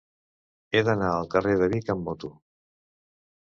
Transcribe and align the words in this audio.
He 0.73 0.81
d'anar 0.87 1.11
al 1.17 1.29
carrer 1.35 1.53
de 1.61 1.69
Vic 1.75 1.93
amb 1.97 2.03
moto. 2.09 2.35